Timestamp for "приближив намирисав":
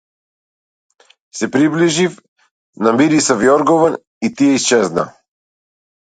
1.55-3.45